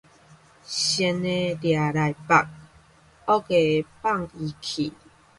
[0.03, 0.17] 善的掠來縛，
[3.27, 3.51] 惡的
[4.01, 4.65] 放伊去